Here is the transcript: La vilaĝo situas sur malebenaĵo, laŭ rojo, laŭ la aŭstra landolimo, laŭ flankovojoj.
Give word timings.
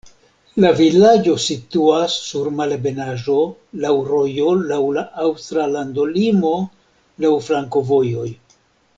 La 0.63 0.69
vilaĝo 0.77 1.33
situas 1.41 2.13
sur 2.29 2.47
malebenaĵo, 2.61 3.35
laŭ 3.83 3.91
rojo, 4.07 4.55
laŭ 4.71 4.79
la 4.95 5.03
aŭstra 5.27 5.67
landolimo, 5.75 6.55
laŭ 7.25 7.33
flankovojoj. 7.49 8.27